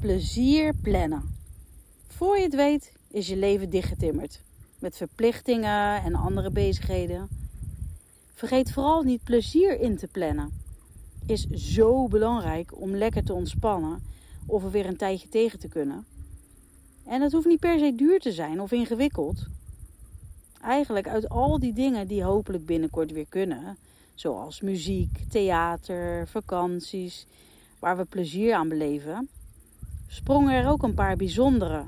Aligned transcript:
Plezier 0.00 0.74
plannen. 0.82 1.36
Voor 2.06 2.36
je 2.36 2.42
het 2.42 2.54
weet 2.54 2.92
is 3.10 3.28
je 3.28 3.36
leven 3.36 3.70
dichtgetimmerd. 3.70 4.42
Met 4.78 4.96
verplichtingen 4.96 6.02
en 6.02 6.14
andere 6.14 6.50
bezigheden. 6.50 7.28
Vergeet 8.34 8.72
vooral 8.72 9.02
niet 9.02 9.24
plezier 9.24 9.80
in 9.80 9.96
te 9.96 10.06
plannen. 10.06 10.52
Is 11.26 11.46
zo 11.46 12.08
belangrijk 12.08 12.80
om 12.80 12.96
lekker 12.96 13.24
te 13.24 13.32
ontspannen 13.32 14.02
of 14.46 14.64
er 14.64 14.70
weer 14.70 14.86
een 14.86 14.96
tijdje 14.96 15.28
tegen 15.28 15.58
te 15.58 15.68
kunnen. 15.68 16.06
En 17.06 17.20
het 17.22 17.32
hoeft 17.32 17.46
niet 17.46 17.60
per 17.60 17.78
se 17.78 17.94
duur 17.94 18.20
te 18.20 18.32
zijn 18.32 18.60
of 18.60 18.72
ingewikkeld. 18.72 19.46
Eigenlijk 20.62 21.08
uit 21.08 21.28
al 21.28 21.58
die 21.58 21.72
dingen 21.72 22.08
die 22.08 22.22
hopelijk 22.22 22.66
binnenkort 22.66 23.12
weer 23.12 23.28
kunnen, 23.28 23.76
zoals 24.14 24.60
muziek, 24.60 25.24
theater, 25.28 26.28
vakanties, 26.28 27.26
waar 27.78 27.96
we 27.96 28.04
plezier 28.04 28.54
aan 28.54 28.68
beleven, 28.68 29.28
sprongen 30.08 30.54
er 30.54 30.68
ook 30.68 30.82
een 30.82 30.94
paar 30.94 31.16
bijzondere. 31.16 31.84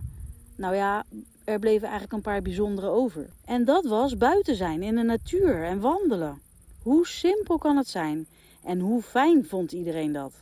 Nou 0.56 0.74
ja, 0.74 1.04
er 1.44 1.58
bleven 1.58 1.82
eigenlijk 1.82 2.12
een 2.12 2.32
paar 2.32 2.42
bijzondere 2.42 2.88
over. 2.88 3.28
En 3.44 3.64
dat 3.64 3.84
was 3.84 4.16
buiten 4.16 4.56
zijn 4.56 4.82
in 4.82 4.94
de 4.94 5.02
natuur 5.02 5.64
en 5.64 5.80
wandelen. 5.80 6.40
Hoe 6.82 7.06
simpel 7.06 7.58
kan 7.58 7.76
het 7.76 7.88
zijn 7.88 8.26
en 8.64 8.80
hoe 8.80 9.02
fijn 9.02 9.46
vond 9.46 9.72
iedereen 9.72 10.12
dat? 10.12 10.32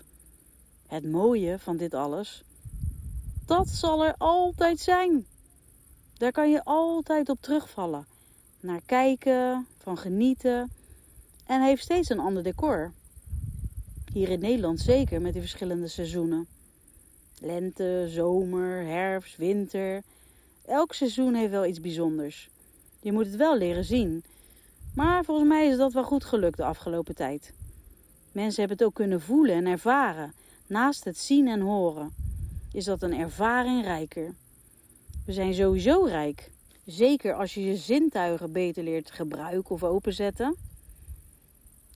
Het 0.86 1.10
mooie 1.10 1.58
van 1.58 1.76
dit 1.76 1.94
alles, 1.94 2.44
dat 3.46 3.68
zal 3.68 4.04
er 4.04 4.14
altijd 4.18 4.80
zijn. 4.80 5.26
Daar 6.14 6.32
kan 6.32 6.50
je 6.50 6.64
altijd 6.64 7.28
op 7.28 7.40
terugvallen. 7.40 8.06
Naar 8.60 8.80
kijken, 8.86 9.66
van 9.78 9.98
genieten. 9.98 10.70
En 11.46 11.62
heeft 11.62 11.82
steeds 11.82 12.08
een 12.08 12.18
ander 12.18 12.42
decor. 12.42 12.92
Hier 14.12 14.28
in 14.28 14.40
Nederland 14.40 14.80
zeker 14.80 15.20
met 15.20 15.32
die 15.32 15.40
verschillende 15.40 15.88
seizoenen. 15.88 16.46
Lente, 17.40 18.06
zomer, 18.08 18.86
herfst, 18.86 19.36
winter. 19.36 20.02
Elk 20.66 20.94
seizoen 20.94 21.34
heeft 21.34 21.50
wel 21.50 21.66
iets 21.66 21.80
bijzonders. 21.80 22.48
Je 23.00 23.12
moet 23.12 23.26
het 23.26 23.36
wel 23.36 23.56
leren 23.56 23.84
zien. 23.84 24.24
Maar 24.94 25.24
volgens 25.24 25.48
mij 25.48 25.68
is 25.68 25.76
dat 25.76 25.92
wel 25.92 26.04
goed 26.04 26.24
gelukt 26.24 26.56
de 26.56 26.64
afgelopen 26.64 27.14
tijd. 27.14 27.52
Mensen 28.32 28.60
hebben 28.60 28.76
het 28.78 28.86
ook 28.86 28.94
kunnen 28.94 29.20
voelen 29.20 29.54
en 29.54 29.66
ervaren. 29.66 30.32
Naast 30.66 31.04
het 31.04 31.18
zien 31.18 31.48
en 31.48 31.60
horen 31.60 32.12
is 32.72 32.84
dat 32.84 33.02
een 33.02 33.14
ervaring 33.18 33.82
rijker. 33.82 34.34
We 35.26 35.32
zijn 35.32 35.54
sowieso 35.54 36.04
rijk. 36.04 36.50
Zeker 36.84 37.34
als 37.34 37.54
je 37.54 37.64
je 37.64 37.76
zintuigen 37.76 38.52
beter 38.52 38.84
leert 38.84 39.10
gebruiken 39.10 39.70
of 39.70 39.82
openzetten. 39.82 40.56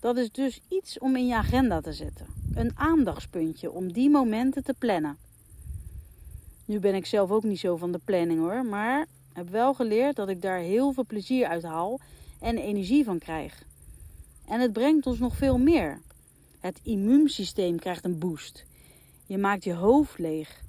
Dat 0.00 0.16
is 0.16 0.30
dus 0.30 0.60
iets 0.68 0.98
om 0.98 1.16
in 1.16 1.26
je 1.26 1.34
agenda 1.34 1.80
te 1.80 1.92
zetten. 1.92 2.26
Een 2.54 2.72
aandachtspuntje 2.74 3.70
om 3.70 3.92
die 3.92 4.10
momenten 4.10 4.64
te 4.64 4.74
plannen. 4.78 5.18
Nu 6.64 6.80
ben 6.80 6.94
ik 6.94 7.06
zelf 7.06 7.30
ook 7.30 7.42
niet 7.42 7.58
zo 7.58 7.76
van 7.76 7.92
de 7.92 8.00
planning 8.04 8.40
hoor, 8.40 8.64
maar 8.64 9.06
heb 9.32 9.48
wel 9.48 9.74
geleerd 9.74 10.16
dat 10.16 10.28
ik 10.28 10.42
daar 10.42 10.58
heel 10.58 10.92
veel 10.92 11.04
plezier 11.06 11.46
uit 11.46 11.62
haal 11.62 12.00
en 12.40 12.58
energie 12.58 13.04
van 13.04 13.18
krijg. 13.18 13.64
En 14.46 14.60
het 14.60 14.72
brengt 14.72 15.06
ons 15.06 15.18
nog 15.18 15.36
veel 15.36 15.58
meer. 15.58 16.00
Het 16.60 16.80
immuunsysteem 16.82 17.78
krijgt 17.78 18.04
een 18.04 18.18
boost. 18.18 18.64
Je 19.26 19.38
maakt 19.38 19.64
je 19.64 19.74
hoofd 19.74 20.18
leeg 20.18 20.60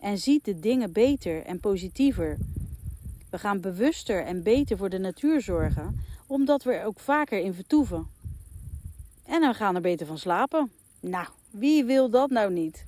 en 0.00 0.18
ziet 0.18 0.44
de 0.44 0.60
dingen 0.60 0.92
beter 0.92 1.42
en 1.42 1.60
positiever. 1.60 2.38
We 3.30 3.38
gaan 3.38 3.60
bewuster 3.60 4.24
en 4.24 4.42
beter 4.42 4.76
voor 4.76 4.90
de 4.90 4.98
natuur 4.98 5.40
zorgen, 5.40 6.00
omdat 6.26 6.62
we 6.62 6.72
er 6.72 6.86
ook 6.86 6.98
vaker 6.98 7.38
in 7.38 7.54
vertoeven. 7.54 8.06
En 9.26 9.40
we 9.40 9.54
gaan 9.54 9.74
er 9.74 9.80
beter 9.80 10.06
van 10.06 10.18
slapen. 10.18 10.70
Nou, 11.00 11.26
wie 11.50 11.84
wil 11.84 12.10
dat 12.10 12.30
nou 12.30 12.52
niet? 12.52 12.86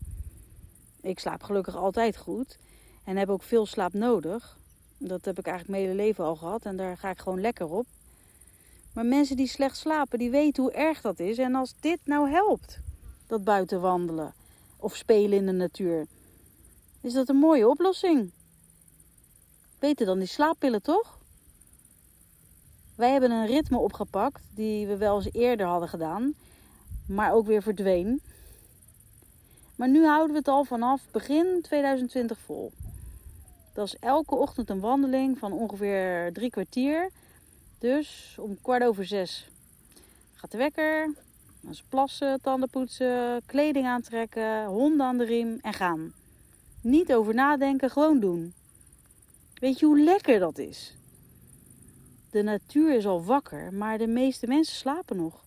Ik 1.06 1.18
slaap 1.18 1.42
gelukkig 1.42 1.76
altijd 1.76 2.16
goed 2.16 2.58
en 3.04 3.16
heb 3.16 3.28
ook 3.28 3.42
veel 3.42 3.66
slaap 3.66 3.92
nodig. 3.92 4.58
Dat 4.98 5.24
heb 5.24 5.38
ik 5.38 5.46
eigenlijk 5.46 5.78
mijn 5.78 5.90
hele 5.90 6.04
leven 6.04 6.24
al 6.24 6.36
gehad 6.36 6.64
en 6.64 6.76
daar 6.76 6.96
ga 6.96 7.10
ik 7.10 7.18
gewoon 7.18 7.40
lekker 7.40 7.66
op. 7.66 7.86
Maar 8.92 9.06
mensen 9.06 9.36
die 9.36 9.46
slecht 9.46 9.76
slapen, 9.76 10.18
die 10.18 10.30
weten 10.30 10.62
hoe 10.62 10.72
erg 10.72 11.00
dat 11.00 11.18
is. 11.18 11.38
En 11.38 11.54
als 11.54 11.74
dit 11.80 11.98
nou 12.04 12.30
helpt, 12.30 12.80
dat 13.26 13.44
buiten 13.44 13.80
wandelen 13.80 14.34
of 14.76 14.96
spelen 14.96 15.38
in 15.38 15.46
de 15.46 15.52
natuur, 15.52 16.06
is 17.00 17.12
dat 17.12 17.28
een 17.28 17.36
mooie 17.36 17.68
oplossing. 17.68 18.30
Beter 19.78 20.06
dan 20.06 20.18
die 20.18 20.28
slaappillen, 20.28 20.82
toch? 20.82 21.18
Wij 22.96 23.10
hebben 23.10 23.30
een 23.30 23.46
ritme 23.46 23.78
opgepakt 23.78 24.42
die 24.54 24.86
we 24.86 24.96
wel 24.96 25.16
eens 25.16 25.32
eerder 25.32 25.66
hadden 25.66 25.88
gedaan, 25.88 26.34
maar 27.06 27.32
ook 27.32 27.46
weer 27.46 27.62
verdween. 27.62 28.22
Maar 29.76 29.88
nu 29.88 30.06
houden 30.06 30.32
we 30.32 30.38
het 30.38 30.48
al 30.48 30.64
vanaf 30.64 31.02
begin 31.10 31.58
2020 31.62 32.38
vol. 32.38 32.72
Dat 33.74 33.86
is 33.86 33.96
elke 34.00 34.34
ochtend 34.34 34.70
een 34.70 34.80
wandeling 34.80 35.38
van 35.38 35.52
ongeveer 35.52 36.32
drie 36.32 36.50
kwartier. 36.50 37.10
Dus 37.78 38.36
om 38.40 38.60
kwart 38.62 38.82
over 38.82 39.04
zes 39.04 39.48
gaat 40.34 40.50
de 40.50 40.56
wekker. 40.56 41.14
Dan 41.60 41.70
is 41.70 41.82
plassen, 41.88 42.40
tanden 42.40 42.70
poetsen, 42.70 43.42
kleding 43.46 43.86
aantrekken, 43.86 44.64
honden 44.64 45.06
aan 45.06 45.18
de 45.18 45.24
riem 45.24 45.58
en 45.62 45.72
gaan. 45.72 46.12
Niet 46.80 47.14
over 47.14 47.34
nadenken, 47.34 47.90
gewoon 47.90 48.20
doen. 48.20 48.54
Weet 49.54 49.78
je 49.78 49.86
hoe 49.86 50.00
lekker 50.00 50.38
dat 50.38 50.58
is? 50.58 50.96
De 52.30 52.42
natuur 52.42 52.96
is 52.96 53.06
al 53.06 53.24
wakker, 53.24 53.72
maar 53.72 53.98
de 53.98 54.06
meeste 54.06 54.46
mensen 54.46 54.76
slapen 54.76 55.16
nog. 55.16 55.44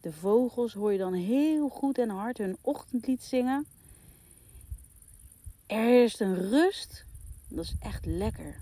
De 0.00 0.12
vogels 0.12 0.72
hoor 0.72 0.92
je 0.92 0.98
dan 0.98 1.12
heel 1.12 1.68
goed 1.68 1.98
en 1.98 2.08
hard 2.08 2.38
hun 2.38 2.56
ochtendlied 2.60 3.22
zingen. 3.22 3.66
Er 5.66 6.04
is 6.04 6.20
een 6.20 6.50
rust. 6.50 7.04
Dat 7.48 7.64
is 7.64 7.74
echt 7.80 8.06
lekker. 8.06 8.56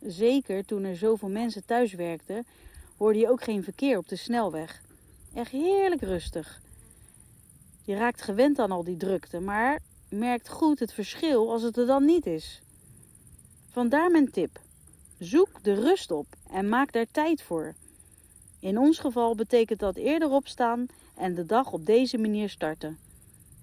Zeker 0.00 0.64
toen 0.64 0.84
er 0.84 0.96
zoveel 0.96 1.28
mensen 1.28 1.64
thuis 1.64 1.92
werkten, 1.92 2.46
hoorde 2.96 3.18
je 3.18 3.30
ook 3.30 3.42
geen 3.42 3.62
verkeer 3.62 3.98
op 3.98 4.08
de 4.08 4.16
snelweg. 4.16 4.82
Echt 5.34 5.50
heerlijk 5.50 6.02
rustig. 6.02 6.60
Je 7.82 7.94
raakt 7.94 8.22
gewend 8.22 8.58
aan 8.58 8.70
al 8.70 8.84
die 8.84 8.96
drukte, 8.96 9.40
maar 9.40 9.80
merkt 10.08 10.48
goed 10.48 10.78
het 10.78 10.92
verschil 10.92 11.52
als 11.52 11.62
het 11.62 11.76
er 11.76 11.86
dan 11.86 12.04
niet 12.04 12.26
is. 12.26 12.62
Vandaar 13.70 14.10
mijn 14.10 14.30
tip. 14.30 14.60
Zoek 15.18 15.62
de 15.62 15.74
rust 15.74 16.10
op 16.10 16.26
en 16.50 16.68
maak 16.68 16.92
daar 16.92 17.10
tijd 17.10 17.42
voor. 17.42 17.74
In 18.66 18.78
ons 18.78 18.98
geval 18.98 19.34
betekent 19.34 19.78
dat 19.78 19.96
eerder 19.96 20.30
opstaan 20.30 20.86
en 21.14 21.34
de 21.34 21.46
dag 21.46 21.72
op 21.72 21.86
deze 21.86 22.18
manier 22.18 22.48
starten. 22.48 22.98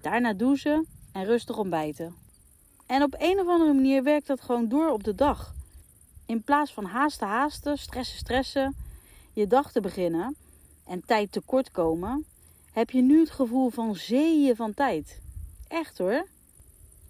Daarna 0.00 0.32
douchen 0.32 0.86
en 1.12 1.24
rustig 1.24 1.58
ontbijten. 1.58 2.14
En 2.86 3.02
op 3.02 3.14
een 3.18 3.40
of 3.40 3.48
andere 3.48 3.72
manier 3.72 4.02
werkt 4.02 4.26
dat 4.26 4.40
gewoon 4.40 4.68
door 4.68 4.90
op 4.90 5.04
de 5.04 5.14
dag. 5.14 5.54
In 6.26 6.42
plaats 6.42 6.72
van 6.72 6.84
haasten, 6.84 7.26
haasten, 7.26 7.78
stressen, 7.78 8.18
stressen, 8.18 8.76
je 9.32 9.46
dag 9.46 9.72
te 9.72 9.80
beginnen 9.80 10.36
en 10.86 11.06
tijd 11.06 11.32
tekort 11.32 11.70
komen, 11.70 12.24
heb 12.72 12.90
je 12.90 13.02
nu 13.02 13.20
het 13.20 13.30
gevoel 13.30 13.70
van 13.70 13.96
zeeën 13.96 14.56
van 14.56 14.74
tijd. 14.74 15.20
Echt 15.68 15.98
hoor. 15.98 16.26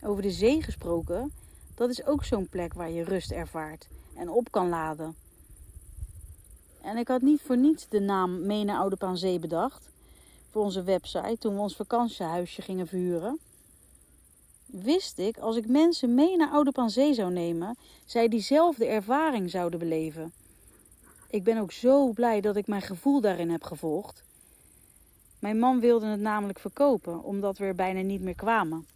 Over 0.02 0.22
de 0.22 0.30
zee 0.30 0.62
gesproken, 0.62 1.32
dat 1.74 1.90
is 1.90 2.04
ook 2.04 2.24
zo'n 2.24 2.48
plek 2.48 2.74
waar 2.74 2.90
je 2.90 3.04
rust 3.04 3.30
ervaart 3.30 3.88
en 4.16 4.28
op 4.28 4.50
kan 4.50 4.69
laden. 4.69 5.23
En 6.84 6.96
ik 6.96 7.08
had 7.08 7.22
niet 7.22 7.40
voor 7.40 7.56
niets 7.56 7.88
de 7.88 8.00
naam 8.00 8.46
naar 8.46 8.78
Oude 8.78 9.16
Zee 9.16 9.38
bedacht 9.38 9.92
voor 10.50 10.62
onze 10.62 10.82
website 10.82 11.36
toen 11.38 11.54
we 11.54 11.60
ons 11.60 11.76
vakantiehuisje 11.76 12.62
gingen 12.62 12.86
verhuren. 12.86 13.38
Wist 14.66 15.19
ik, 15.19 15.38
als 15.38 15.56
ik 15.56 15.69
mensen 15.69 16.14
mee 16.14 16.36
naar 16.36 16.50
Oude 16.50 16.88
Zee 16.88 17.14
zou 17.14 17.32
nemen, 17.32 17.76
zij 18.04 18.28
diezelfde 18.28 18.86
ervaring 18.86 19.50
zouden 19.50 19.78
beleven. 19.78 20.32
Ik 21.31 21.44
ben 21.44 21.58
ook 21.58 21.72
zo 21.72 22.12
blij 22.12 22.40
dat 22.40 22.56
ik 22.56 22.66
mijn 22.66 22.82
gevoel 22.82 23.20
daarin 23.20 23.50
heb 23.50 23.62
gevolgd. 23.62 24.25
Mijn 25.38 25.58
man 25.58 25.81
wilde 25.81 26.06
het 26.06 26.20
namelijk 26.20 26.58
verkopen, 26.58 27.22
omdat 27.22 27.58
we 27.58 27.64
er 27.64 27.75
bijna 27.75 28.00
niet 28.00 28.22
meer 28.22 28.34
kwamen. 28.34 28.86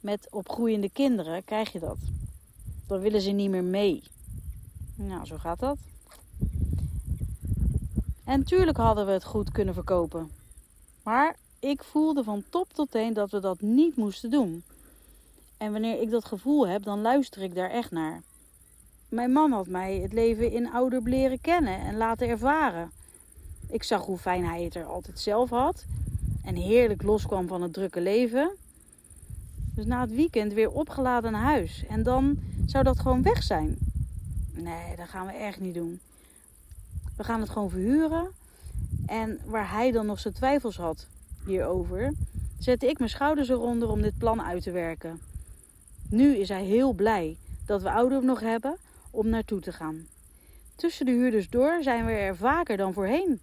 Met 0.00 0.28
opgroeiende 0.30 0.90
kinderen 0.90 1.44
krijg 1.44 1.72
je 1.72 1.78
dat. 1.78 1.98
Dan 2.86 3.00
willen 3.00 3.20
ze 3.20 3.30
niet 3.30 3.50
meer 3.50 3.64
mee. 3.64 4.02
Nou, 4.96 5.26
zo 5.26 5.36
gaat 5.36 5.60
dat. 5.60 5.78
En 8.24 8.44
tuurlijk 8.44 8.76
hadden 8.76 9.06
we 9.06 9.12
het 9.12 9.24
goed 9.24 9.50
kunnen 9.50 9.74
verkopen. 9.74 10.30
Maar 11.02 11.36
Ik 11.58 11.82
voelde 11.82 12.24
van 12.24 12.44
top 12.50 12.72
tot 12.72 12.90
teen 12.90 13.12
dat 13.12 13.30
we 13.30 13.40
dat 13.40 13.60
niet 13.60 13.96
moesten 13.96 14.30
doen. 14.30 14.64
En 15.56 15.72
wanneer 15.72 16.00
ik 16.00 16.10
dat 16.10 16.24
gevoel 16.24 16.68
heb, 16.68 16.82
dan 16.82 17.00
luister 17.00 17.42
ik 17.42 17.54
daar 17.54 17.70
echt 17.70 17.90
naar. 17.90 18.22
Mijn 19.08 19.32
man 19.32 19.52
had 19.52 19.66
mij 19.66 19.98
het 19.98 20.12
leven 20.12 20.52
in 20.52 20.70
ouder 20.70 21.02
leren 21.02 21.40
kennen 21.40 21.78
en 21.78 21.96
laten 21.96 22.28
ervaren. 22.28 22.90
Ik 23.68 23.82
zag 23.82 24.04
hoe 24.04 24.18
fijn 24.18 24.44
hij 24.44 24.62
het 24.62 24.74
er 24.74 24.84
altijd 24.84 25.20
zelf 25.20 25.50
had 25.50 25.84
en 26.42 26.54
heerlijk 26.54 27.02
loskwam 27.02 27.46
van 27.46 27.62
het 27.62 27.72
drukke 27.72 28.00
leven. 28.00 28.56
Dus 29.74 29.84
na 29.84 30.00
het 30.00 30.14
weekend 30.14 30.52
weer 30.52 30.70
opgeladen 30.70 31.32
naar 31.32 31.42
huis. 31.42 31.84
En 31.88 32.02
dan 32.02 32.38
zou 32.66 32.84
dat 32.84 33.00
gewoon 33.00 33.22
weg 33.22 33.42
zijn. 33.42 33.78
Nee, 34.52 34.96
dat 34.96 35.08
gaan 35.08 35.26
we 35.26 35.32
echt 35.32 35.60
niet 35.60 35.74
doen. 35.74 36.00
We 37.16 37.24
gaan 37.24 37.40
het 37.40 37.50
gewoon 37.50 37.70
verhuren. 37.70 38.30
En 39.06 39.40
waar 39.44 39.70
hij 39.70 39.90
dan 39.90 40.06
nog 40.06 40.20
zijn 40.20 40.34
twijfels 40.34 40.76
had 40.76 41.06
hierover, 41.46 42.12
zette 42.58 42.86
ik 42.86 42.98
mijn 42.98 43.10
schouders 43.10 43.48
eronder 43.48 43.88
om 43.88 44.02
dit 44.02 44.18
plan 44.18 44.42
uit 44.42 44.62
te 44.62 44.70
werken. 44.70 45.20
Nu 46.08 46.36
is 46.36 46.48
hij 46.48 46.64
heel 46.64 46.92
blij 46.92 47.36
dat 47.66 47.82
we 47.82 47.90
ouder 47.90 48.24
nog 48.24 48.40
hebben 48.40 48.76
om 49.10 49.28
naartoe 49.28 49.60
te 49.60 49.72
gaan. 49.72 50.06
Tussen 50.76 51.06
de 51.06 51.12
huurders 51.12 51.48
door 51.48 51.82
zijn 51.82 52.04
we 52.04 52.12
er 52.12 52.36
vaker 52.36 52.76
dan 52.76 52.92
voorheen. 52.92 53.40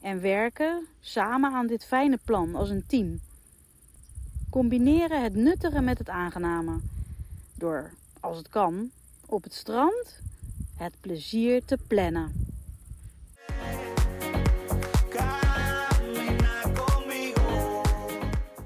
En 0.00 0.20
werken 0.20 0.86
samen 1.00 1.52
aan 1.52 1.66
dit 1.66 1.84
fijne 1.84 2.18
plan 2.24 2.54
als 2.54 2.70
een 2.70 2.86
team. 2.86 3.20
Combineren 4.50 5.22
het 5.22 5.34
nuttige 5.34 5.80
met 5.80 5.98
het 5.98 6.08
aangename. 6.08 6.78
Door, 7.54 7.90
als 8.20 8.36
het 8.36 8.48
kan, 8.48 8.90
op 9.26 9.42
het 9.42 9.54
strand 9.54 10.20
het 10.76 10.94
plezier 11.00 11.64
te 11.64 11.78
plannen. 11.86 12.49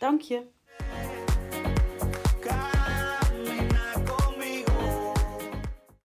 Dank 0.00 0.22
je. 0.22 0.46